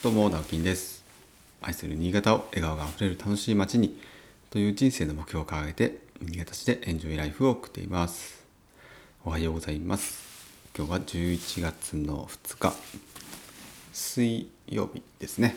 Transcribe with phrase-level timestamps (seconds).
[0.00, 1.04] どうも、直樹です。
[1.60, 4.00] 愛する新潟を笑顔があふれる楽しい街に
[4.48, 8.44] という人生の目標を掲げて、新潟市でエンジョイライフを送っています。
[9.24, 10.22] おはようございます。
[10.76, 12.76] 今日は11月の2日、
[13.92, 15.56] 水曜日ですね。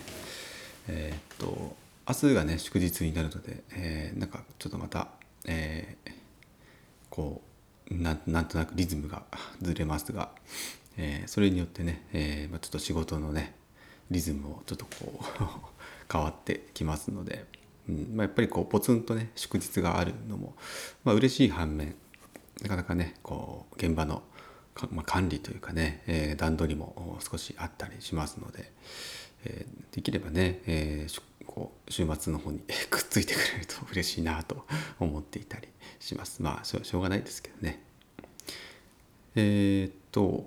[0.87, 1.75] えー、っと、
[2.09, 5.09] 明日がね、祝日になるので、えー、なんかちょっとまた、
[5.45, 6.11] えー、
[7.11, 7.43] こ
[7.91, 9.21] うな、なんとなくリズムが
[9.61, 10.31] ずれますが、
[10.97, 13.60] えー、それによってね、えーまあ、ちょっと仕事のね
[14.11, 15.43] リズムをちょっとこう
[16.11, 17.45] 変わってきますので、
[17.89, 20.55] うんまあ、やっぱりこうポツンとね祝日があるのも、
[21.03, 21.95] まあ嬉しい反面
[22.61, 24.21] なかなかねこう現場の
[24.91, 28.71] まあ、管理というかね、えー、段取りも少しあったりしますので、
[29.45, 34.65] えー、できればね、えー、こう週末の方に くっついてくれると 嬉しいなと
[34.99, 35.67] 思っていたり
[35.99, 36.41] します。
[36.41, 37.83] まあしょうがないですけどね。
[39.35, 40.45] えー、っと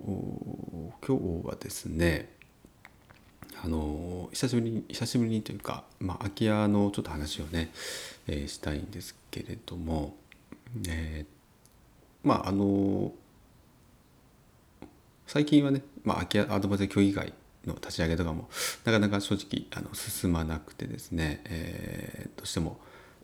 [1.06, 2.33] 今日はですね
[3.64, 7.70] あの久しぶりに久しぶりにというか、まあ、空き家のちょっと話をね、
[8.26, 10.14] えー、したいんですけれども、
[10.86, 13.10] えー、まああの
[15.26, 17.32] 最近はね、まあ、空き家アドバイザー協議会
[17.66, 18.50] の立ち上げとかも
[18.84, 22.78] なかなか正直あの進まなくてですね、えー、どうしても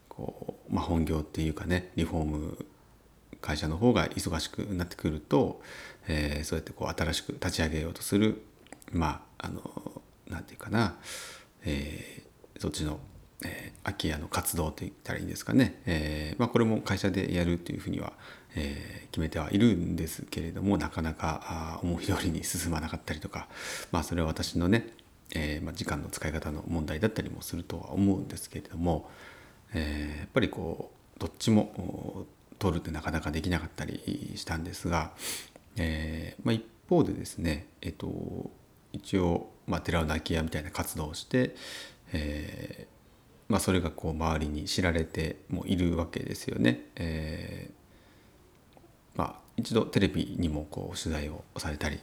[0.09, 2.67] こう、まあ、本業っていうかねリフォーム
[3.43, 5.61] 会社の方が忙しくなってくると、
[6.09, 8.43] えー、そうやってこう新しく立ち上げようとする
[8.91, 9.80] まああの
[10.31, 10.97] なんていうかな、
[11.65, 13.01] えー、そっちの、
[13.45, 18.13] えー、空き家の活動と言ったらいいんですかね、えーまあ、これも会社でやるというふうには、
[18.57, 23.49] えー、決めてはいるんですけれどもなかなかあ思い通りに進まなかったりとか、
[23.93, 24.89] まあ、それは私のね、
[25.35, 29.11] えーまあ、時間の使い方の問題だったりもするとは思うんですけれども、
[29.75, 32.27] えー、やっぱりこうどっちも
[32.59, 35.13] 取るってなかなかできなかったりしたんですが、
[35.77, 38.51] えーまあ、一方でですね、えっと、
[38.93, 41.55] 一応、まあ、寺尾泣き屋みたいな活動をして、
[42.13, 46.87] えーまあ、それがこう周りに知られてもいるわけですよね。
[46.97, 47.81] えー
[49.17, 52.01] まあ、一度テレビにもこう取材をされたり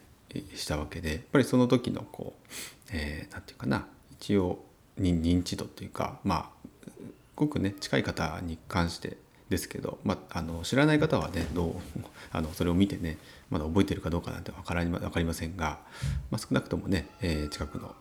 [0.55, 2.51] したわけでやっぱりその時のこう、
[2.91, 4.59] えー、なんていうかな一応
[4.99, 6.69] 認知度というかまあ
[7.35, 9.17] ごくね近い方に関して
[9.49, 11.75] ですけど、まあ、あの知らない方はねどう
[12.31, 13.17] あのそれを見てね
[13.49, 15.79] まだ覚えてるかどうかなんて分から分かりませんが、
[16.29, 17.95] まあ、少なくともね、えー、近くの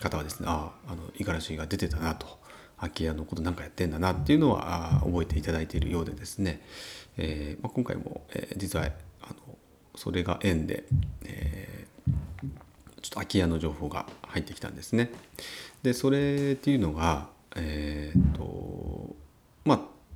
[0.00, 2.38] 方はですねああの五十嵐が出てたなと
[2.78, 6.60] 空き家のことなんかやってんだなっていうのはあ覚えていただいているようでですね、
[7.16, 8.86] えーまあ、今回も、えー、実は
[9.22, 9.58] あの
[9.94, 10.84] それが縁で、
[11.24, 12.50] えー、
[13.02, 15.10] ちょっと空き家の情報が入ってきたんですね。
[15.82, 19.01] でそれっていうのがえー、っと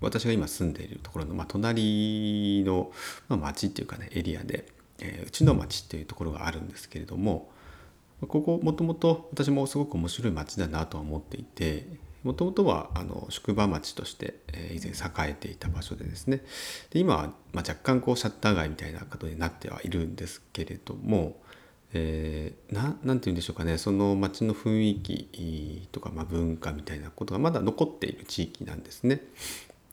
[0.00, 2.92] 私が今住んでいるところの、まあ、隣の、
[3.28, 4.66] まあ、町っていうかねエリアで、
[5.00, 7.50] えー、うちの町っていうところがあるんですけれども
[8.28, 11.86] ここもともと私もすごく面白い町だなとは思っていて
[12.24, 16.42] もともとはあの宿場町として、えー、以前栄えていた場所でですね
[16.90, 21.36] で今は、まあ、若干こうシャッター街みたいなことになってはいるんですけれども
[21.98, 29.22] えー、なて言うんでしょうかねその町の雰囲気とか、まあ、文化みたいなことがまだ残っている地域なんですね。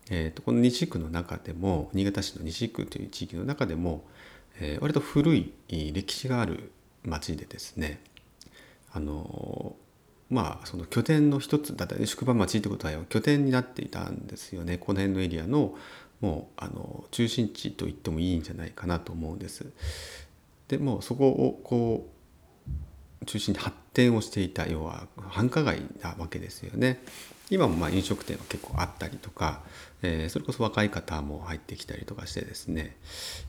[0.09, 4.03] えーと、この西区の中でも新潟市の西区という地域の中でも、
[4.59, 6.71] えー、割と古い歴史がある
[7.03, 8.01] 町でですね
[8.91, 9.75] あの
[10.29, 15.75] まあその拠点の一つだったり宿場町ってことは拠点になっていたんですよねこの辺のエリアの
[16.21, 19.65] もうあの中心地と言ってもいいんじゃないかなと思うんです。
[20.69, 22.07] でもそこをこ
[23.21, 27.01] う中心に発展をしていた要は繁華街なわけですよね。
[27.49, 29.61] 今もまあ飲食店は結構あったりとか、
[30.01, 32.95] えー、それこそ若い方も入ってきたりとかしてですね、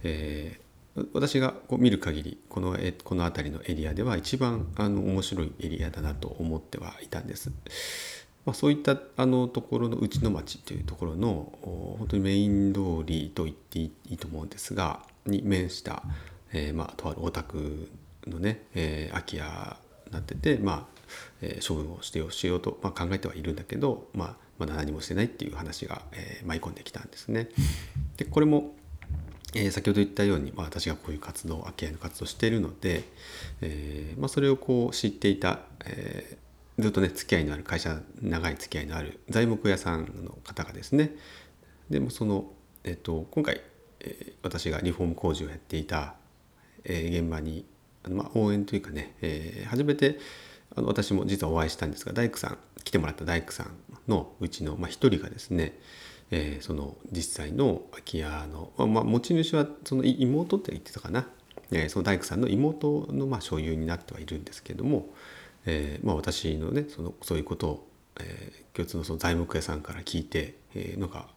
[0.02, 7.50] えー、私がこう見る限りこのえこの辺りのエリアでは一番あの面白いエリアだなと思ってはいたんです。
[8.44, 11.58] まあ、そういったあのところの内の町というところの
[11.98, 16.02] 本当にメイン通りと言っていいと思うんですがに面した
[16.54, 17.90] えー、まあ、とあるお宅
[18.26, 19.76] のね、えー、空き家
[20.06, 20.93] になってて、まあ
[21.58, 27.48] え、処分をしてしようと、まあ、考えてはいるんだけど、まあ、まだ何もしてないっていう話が、えー、舞い込んできたんですね。
[28.16, 28.74] でこれも
[29.56, 33.04] えー、先ほど言ったように、まあ、私がこういう活動空き家の活動しているので、
[33.60, 41.14] えーまあ、それをこう知っていた、えー、ずっとね付き合いのある会社長い付き合いのある材木屋さんの方がですね
[41.88, 42.46] でもその、
[42.82, 43.60] えーと、今回、
[44.00, 46.16] えー、私がリフォーム工事をやっていた
[46.84, 47.64] えー、現場に
[48.02, 50.18] あの、まあ、応援というかね、えー、初めて
[50.76, 53.70] 私も実はお会いしたんですが大工さん来てもらった大工さん
[54.08, 55.78] のうちの、まあ、一人がですね、
[56.30, 61.26] えー、その実際の空き家の、まあ、持ち主はその妹って言ってたかな、
[61.70, 65.08] えー、その大工さんの妹のまあ所有になってはいるんですけども、
[65.66, 67.88] えーまあ、私のねそのそういうことを、
[68.20, 71.28] え、共通のその材木屋さんから聞いて、えー、なんか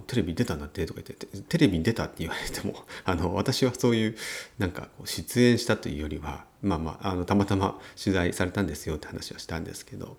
[0.00, 0.84] テレビ出たんだって？
[0.86, 4.16] とか言ってテレビに出たって言われても あの私はそういう
[4.58, 10.16] なんかこう出演したというよりはまあまああのたまたま取材されたんですよって話はしたんですけど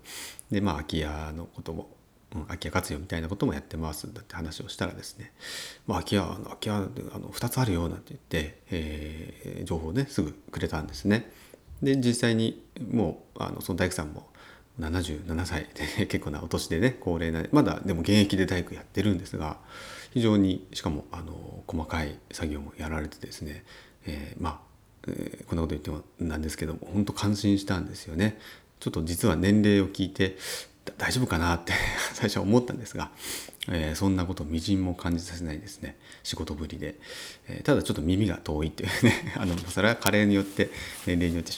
[0.50, 1.90] でまあ空き家のことも、
[2.34, 5.32] うん、空き家活用みたいなこともやってますんだって話をしたらですね
[5.86, 11.30] 「まあ、空き家空き家あの2つあるよ」なんて言って、えー、情報をねすぐくれたんですね。
[11.82, 14.28] で実際にもうあのその大工さんも
[14.78, 15.68] 77歳。
[15.98, 19.58] で結構なお年でね高齢なまだでも現役で大工やってるんですが
[20.12, 23.64] 非常にしかもあの細かい作業もやられてですね、
[24.06, 24.60] えー、まあ、
[25.08, 28.38] えー、こんなこと言ってもなんですけども本当感心したんですよね。
[28.80, 30.36] ちょっと実は年齢を聞いて
[30.96, 31.72] 大丈夫かなって
[32.14, 33.10] 最初は思ったんですが、
[33.68, 35.96] えー、そんなことみじんも感じさせないですね。
[36.22, 36.96] 仕事ぶりで、
[37.48, 40.70] えー、ただちょっと耳が遠いっていうね あのそれは加齢によって
[41.06, 41.52] 年齢によって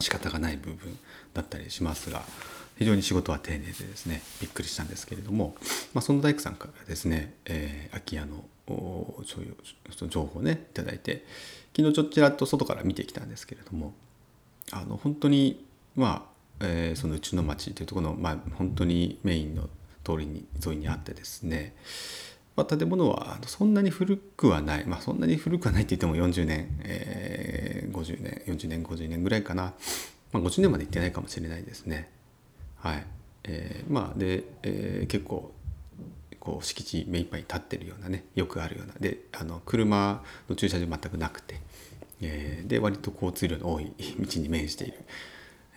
[0.00, 0.98] 仕方がない部分
[1.32, 2.22] だったりしますが
[2.78, 5.54] 非常に仕事は丁寧でですねびっくりしたんですけれども、
[5.92, 8.44] まあ、その大工さんからですね、えー、空き家の
[10.08, 11.24] 情報をね頂いて
[11.76, 13.94] 昨日ちょっちらっと外から見てきたんですけれども
[14.72, 15.64] あの本当に
[15.94, 16.26] ま
[16.60, 19.68] あ、えー、そのうちの町というところの、まあ、本当にメインの
[20.02, 21.74] 通りに沿いにあってですね
[22.56, 29.74] まあ、建物はそんなに古くはない、まあ、そんなに古くはないって言っても40年、えー、50年40年50年ぐらいかな、
[30.32, 32.10] まあ、50年まで行ってないかもしれないですね。
[32.76, 33.06] はい。
[33.44, 35.52] えー、まあで、えー、結構
[36.38, 38.94] こう敷地目いっぱい立ってるようなねよくあるような。
[39.00, 41.60] であの車の駐車場全くなくて、
[42.20, 44.94] えー、で割と交通量の多い 道に面している、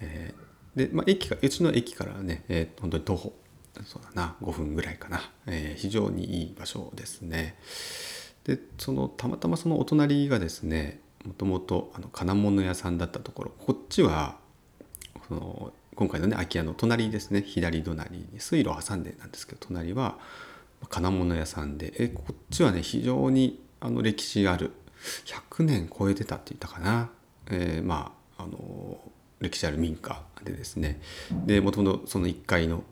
[0.02, 3.34] えー、で、まあ、駅かうちの駅からね、えー、本当に徒歩
[3.86, 7.56] そうだな5分ぐらいかな、えー、非常にいい場所ですね。
[8.44, 13.52] でそのたまたまそのお隣がですねもともと金物屋さんだったところ。
[13.60, 14.38] こっちは
[15.28, 17.42] その今回のね空き家の隣ですね。
[17.42, 20.18] 左隣に水路を挟んでなんですけど隣は
[20.90, 21.94] 金物屋さんで。
[21.98, 24.72] えこっちはね非常にあの歴史ある
[25.26, 27.10] 100年超えてたって言ったかな、
[27.50, 29.00] えー、まああの
[29.40, 31.02] 歴史ある民家でですね。
[31.46, 32.84] でもともとその1階の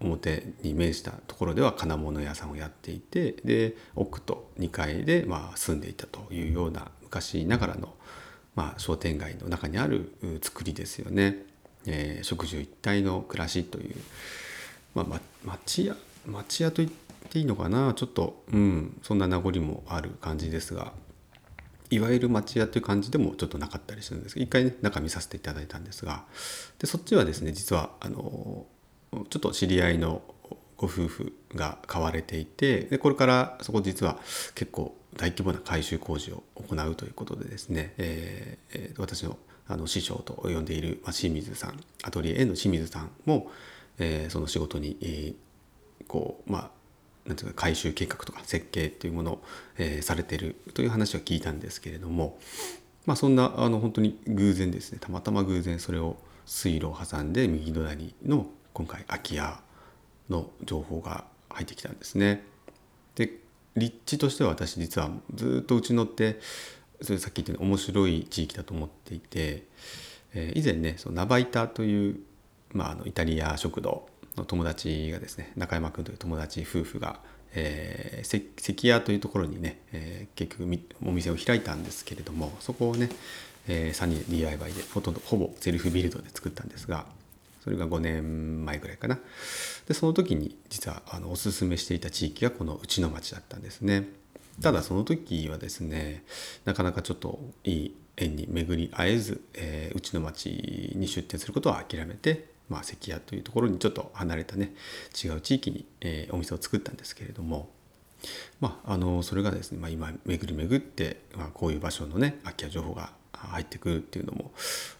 [0.00, 7.94] 表に面したところでは金物屋さんをやっていてで奥と2階でまあ住んでいたというような昔ながらの
[8.54, 10.12] まあ商店街の中にある
[10.42, 11.44] 作りですよね。
[11.86, 13.94] えー、食住一体の暮らしという、
[14.94, 16.90] まあ、町屋町屋と言っ
[17.30, 17.94] ていいのかな？
[17.94, 20.92] ちょっと、うん、そんな名残もある感じですが
[21.88, 26.24] いわゆる町屋という感じでもちょっとなかったりするんですけど一回ね中見させていただいたんですが
[26.78, 28.66] でそっちはですね実はあの
[29.12, 30.22] ちょっと知り合いの
[30.76, 34.18] ご夫婦が買われていてでこれからそこ実は
[34.54, 39.36] 結構大規模な改修工事を行うということでですね、えー、私の
[39.68, 43.52] あの師匠と呼んでいる、ま、清水さんアトリエの清水さんも、
[44.00, 45.34] えー、その仕事に、えー、
[46.08, 46.70] こうまあ
[47.28, 49.42] なんていうか改修計画とか設計というものを、
[49.78, 52.38] えー、されているという話は聞いたんですけれども、
[53.06, 56.16] まあ、そんなあの本当に偶然ですねたまたま偶然それを
[56.46, 59.60] 水路を挟んで右隣の今回空き家
[60.28, 62.44] の情報が入ってきたんですね。
[63.16, 63.32] で
[63.76, 66.40] 立地としては私実はずっとうちのって
[67.02, 69.64] それさっき言ったように面白い地域だと思っていて、
[70.34, 72.20] えー、以前ねそのナバイタという、
[72.72, 77.20] まあ、あのイタリア食堂の友達がですね中山君という友達夫婦が、
[77.54, 83.08] えー、関屋というところにね、えー、結局お店を開いたんですけれどもそこをね、
[83.66, 87.06] えー、サニー DIY でほとんどほぼセルフビルドで作ったんですが
[87.62, 89.18] それが5年前ぐらいかな。
[89.86, 94.08] でその時に実はあのおすすめしていた地域がこの内の町だったんですね。
[94.62, 96.24] ただその時はですね
[96.64, 104.74] なかなかちょっといい縁に巡り会えず、えー、うちの町に出店することは諦めて、まあ、関屋というところにちょっと離れたね
[105.24, 107.70] 違う地域に、えー、お店を作ったんですけれども
[108.60, 113.12] まあ、あのそれがですね、まあ、今巡り巡って、まあ、こういう場所のね空き家情報が
[113.48, 114.52] 入ってくるっていうのも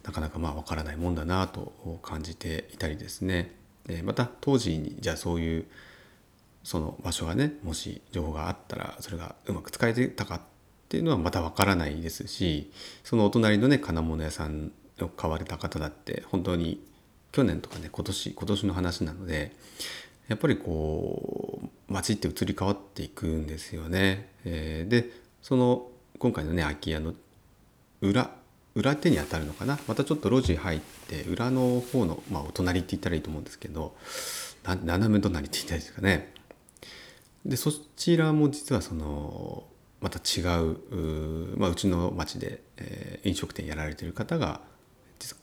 [0.05, 3.55] なかなかまあ分からないもんだなと感じていたりですね
[4.05, 5.67] また当時にじゃあそういう
[6.63, 10.41] その場所がねもし情報があったらそれがうまく使えてたかっ
[10.89, 12.71] ていうのはまた分からないですし
[13.05, 16.85] そのお隣のね金物屋さんを買われた方だって本当に
[17.33, 19.53] 去年とかね今年今年の話なので
[20.29, 24.31] やっぱりこう街って移り変わっていくんですよね。
[24.45, 25.11] えー、で
[25.43, 27.15] その今回のね空き家の
[28.01, 28.31] 裏
[28.75, 29.79] 裏手に当たるのかな？
[29.89, 33.95] またちょっと路地入って裏の方の、まあ、お隣って言ったらいいと思うんですけど
[34.65, 36.33] 斜め隣って言ったらいいですかね
[37.45, 39.65] でそちらも実はその
[40.01, 40.77] また違う
[41.55, 44.61] う,、まあ、うちの町で、えー、飲食店やられてる方が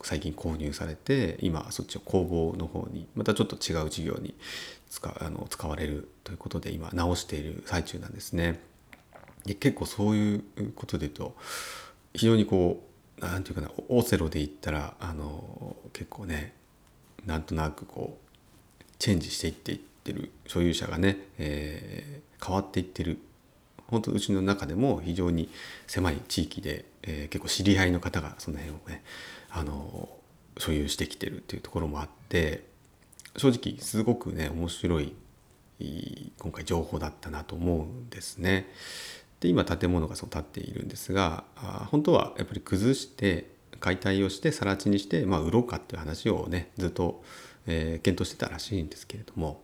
[0.01, 4.33] 最近購入されて今そっちを工房の方にまたちょっと違う事業に
[4.89, 8.59] 使あの使われるということで今直している最中なんですね。
[9.45, 10.43] で結構そういう
[10.75, 11.35] ことで言うと
[12.17, 12.83] 非常にこ
[13.19, 16.53] う何て言うかなオセロで言ったらあの結構ね
[17.25, 23.19] なんとなくこうチェンジしていっていってる所有者がね、えー、変わっていってる
[23.87, 25.49] 本当うちの中でも非常に
[25.85, 29.03] 狭い地域で、えー、結構知り合いの方がその辺をね
[29.51, 30.09] あの
[30.57, 32.63] 所有してきてるっていうところもあって
[33.37, 35.13] 正直すごくね面白い
[36.39, 38.67] 今回情報だったなと思うんですね。
[39.39, 41.43] で今建物がそう建っているんですが
[41.91, 47.23] 本当はやっぱり崩して解体をして更地にして、まあ、売ろうかっていう話をねずっと、
[47.67, 49.61] えー、検討してたらしいんですけれども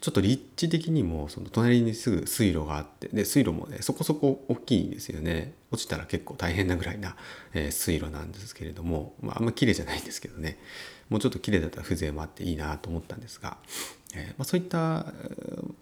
[0.00, 5.54] ちょっと立地的にもその隣にすぐ水路があってで水路もねそこそこ大きいんですよね。
[5.70, 7.16] 落ちたら結構大変なぐらいな、
[7.52, 10.58] えー、水路なんですけれども、まあ、あんま綺麗じゃないんですけどね。
[11.08, 13.56] もうちょっと綺麗だったら風情もあっていいなと思ったんですが、
[14.16, 15.06] えーまあ、そういった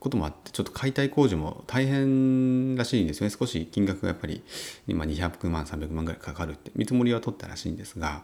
[0.01, 4.43] こともあってちょっと解体工事も大変らしいんですよね少し金額がやっぱり
[4.87, 8.23] 今200万300万ぐらいかかるって見積もりは取ったらしいんですが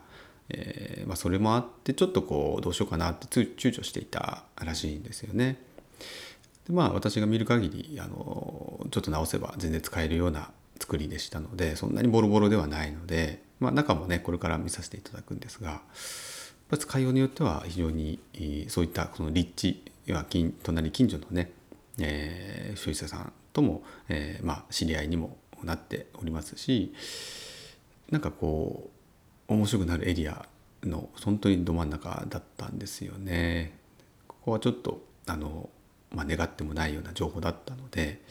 [0.50, 5.58] えー、まあ、それもあってちょっとこうどうしようかなって躊躇していたらしいんですよね。
[6.66, 10.50] でまあ私が見る限りあのちょっと直せば全然使えるような
[10.80, 15.82] 作りでしたのでそんなにボロボロではないので、まあ、中もねこれから見させていただくんですが
[16.78, 18.20] 使いようによっては非常に
[18.68, 21.52] そういったこの立地や近隣近所のね、
[21.98, 26.94] えー、所有者さんとも、えー、まあ、知り合いにもなっておりますし
[28.10, 28.90] なんかこ
[29.48, 30.46] う面白くなるエリア
[30.84, 33.76] の本当にど真ん中だったんですよね。
[34.26, 35.68] ここはちょっとあの、
[36.10, 38.22] まあ、願ってもないような情報だったので、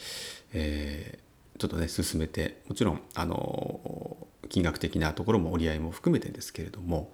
[0.53, 4.17] えー、ちょっとね進めてもちろんあの
[4.49, 7.11] 金額的なところも折り合いも含めてですけれども、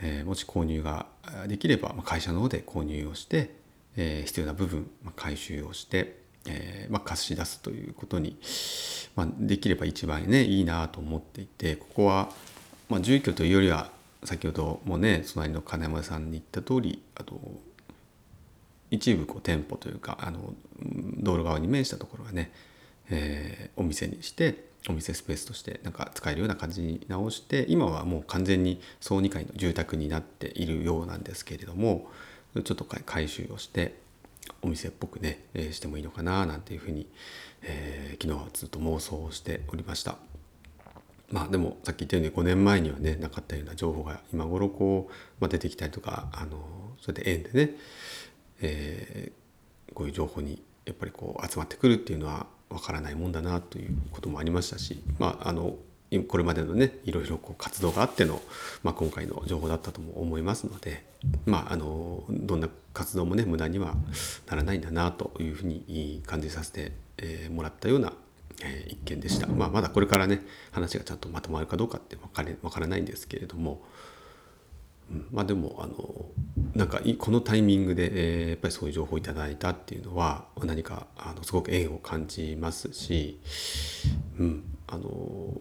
[0.00, 1.06] えー、もし購入が
[1.46, 3.61] できればま会社の方で購入をして、
[3.96, 8.36] えー、必要な部分、まあ、回収をして、えーまあ、貸し出すということに、
[9.16, 12.30] まあ、できれば一番ねいいなと思っていてここは
[12.92, 13.90] まあ、住居というよりは
[14.22, 17.40] 先ほどもね隣の金山さんに言った通りあと
[18.90, 20.52] 一部こう店舗というかあの
[21.16, 22.52] 道路側に面したところはね、
[23.08, 32.10] えー、お店にしてお店スペースとしてなんか使えるような感じに直して今はもう完全に総2階の住宅になっているようなんですけれども
[32.60, 33.94] ちょっと改修をして
[34.60, 37.08] お店っぽくね、えー、してもいいのかななんていうふうに、
[37.62, 40.16] えー、昨日はずっと妄想をしておりました。
[41.30, 46.58] まあでもさっき言ったように5年前にはねなかったような情報が今頃こう、まあ、出てきたりとかあの
[47.00, 47.74] それで縁でね、
[48.60, 55.76] えー、こういう情報にやっぱりこう集まってくるっていうのはわからないもんだなということもありましたしまああの
[56.20, 58.40] これまでのねいろいろこう活動があっての、
[58.82, 61.04] まあ、今回の情報だったとも思いますので、
[61.46, 63.94] まあ、あのどんな活動もね無駄には
[64.46, 66.92] ならないんだなというふうに感じさせて
[67.50, 68.12] もらったような
[68.64, 73.82] え、一件でした、まあ、まだこれからね話がちゃんとまとまるかどうかって分かれ分からないんですけれども、
[75.30, 76.26] まあでもあの
[76.74, 83.38] なんかこのタイミングで、え、やっぱりそういう情報をいただいたっていうのは何かあのすごく縁を感じますし、
[84.38, 85.60] うん、あの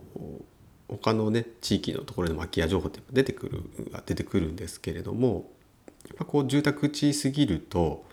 [0.88, 3.63] 他のね地域のところでも空き家情報って出てくる
[4.05, 5.51] 出てくるんですけれども
[6.08, 8.05] やっぱこう住宅地すぎると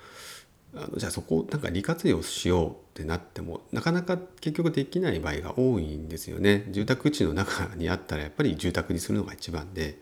[0.75, 6.67] あのじゃあそこをなんか利活用しようってなってもなかなか結局できない場合が多いんですよね。
[6.71, 9.99] 住宅地の中にあったらやっぱり住宅にするのが一番で、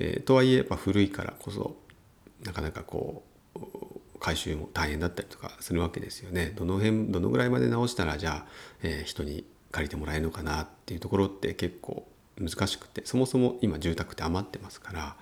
[0.00, 1.76] えー、とはいえやっぱ古いからこそ
[2.44, 3.22] なかなかこ
[3.54, 3.60] う
[4.18, 6.52] 回収も大変だったりとかするわけですよね。
[6.56, 8.46] どの辺どのぐらいまで直したらじゃあ、
[8.82, 12.06] えー、人に借りてもらえるのかなっていうところって結構
[12.38, 15.16] 難しくてそもそも今住宅って余ってますから。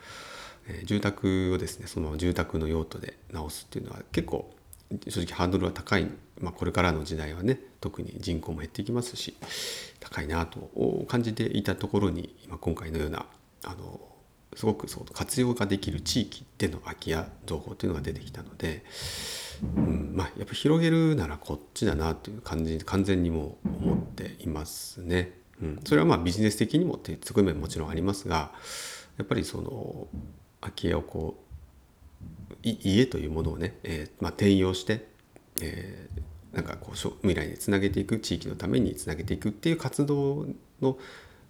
[0.68, 4.50] え住宅をですねそのまま住宅の用途で直すっていうのは結構
[5.08, 9.34] 正直ハードルは高い、まあ、これからの時代はね特に人口も減っていきますし
[10.00, 10.70] 高いなと
[11.08, 13.26] 感じていたところに、ま、今回のような
[13.64, 14.00] あの
[14.56, 18.84] すごくそう活用ができる地域での空き家情報というのが出てきたので、
[19.76, 25.32] うんまあ、やっぱ広げるならこっちだなという感じ完全にも思っていますね。
[25.60, 28.52] うん、それはまあビジネス的にもっていう側面ももちろんありますが
[29.16, 30.06] やっぱりその
[30.60, 35.08] 空き家をこう家というものをね、えーまあ、転用して、
[35.60, 40.46] えー、なんかこう未来につなげていく地域のためにつなげていくっていう活動
[40.80, 40.96] の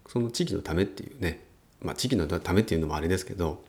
[0.07, 1.45] その地域のためっていうね、
[1.81, 3.63] まあ、地域のためっていうのもあれですけど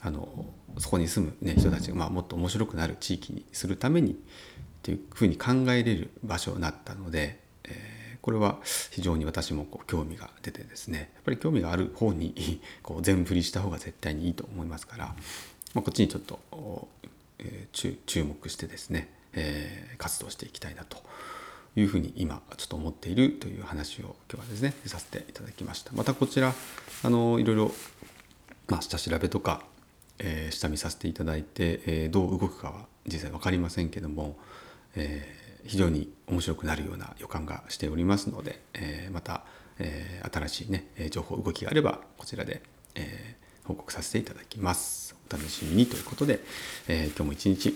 [0.00, 0.46] あの
[0.78, 4.14] そこに住む、ね、人たちが、まあ、もっと面白くなる地域にするためにっ
[4.82, 8.58] ていうふうに考えれる場所になったので、えー、これは
[8.90, 15.06] 非常に私もこう興味が出てですねやっぱり興味がある方に こう全振りした方が絶対にいいと思いますから、
[15.74, 16.88] まあ、こっちにちょっと、
[17.38, 21.02] えー、注目してですね、えー、活動していきたいなと
[21.74, 25.92] いうふうに今ちょっと思っているという話を今日はですねさせていただきました。
[25.92, 26.52] またこちら
[27.02, 27.72] あのいろいろ、
[28.68, 29.62] まあ、下調べとか、
[30.18, 34.36] えー、下見させていただいて、えー、どう動くかは実際分かりませんけども、
[34.94, 39.44] えー、非常に面白くなるような予感がしておりますので、えー、また、
[39.78, 42.62] えー、新しいね情報動きがあればこちらで、
[42.94, 45.16] えー、報告させていただきます。
[45.28, 46.40] お楽しみにということで、
[46.88, 47.74] えー、今日も一日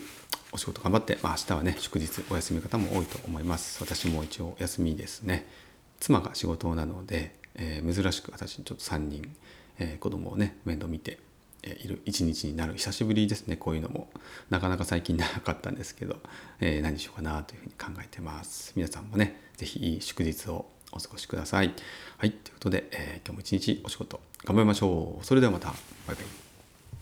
[0.52, 3.82] お仕事頑張って、まあ、明日はね祝日お休み方も多いと思います。
[3.82, 5.46] 私も一応休みですね。
[6.00, 9.34] 妻が仕事なので、えー、珍しく私ちょっと3人、
[9.78, 11.18] えー、子供をね面倒見て
[11.62, 14.08] いる一日になる久しぶりですねこういうのも。
[14.50, 16.16] なかなか最近なかったんですけど、
[16.60, 18.72] えー、何しようかなというふうに考えてます。
[18.76, 21.74] 皆さんもね是非いい祝日をお過ごしください。
[22.18, 25.24] はいということで、えー、今日も一日お仕事頑張りましょう。
[25.24, 25.68] それではまた。
[26.06, 26.45] バイバイ。